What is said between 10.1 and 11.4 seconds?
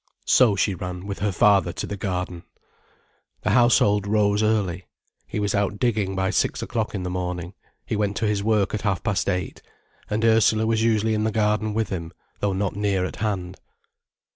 Ursula was usually in the